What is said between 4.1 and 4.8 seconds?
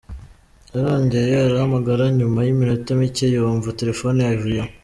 yavuyeho.